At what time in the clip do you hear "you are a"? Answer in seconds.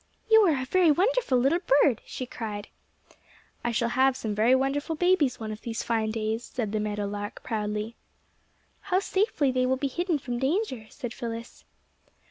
0.31-0.65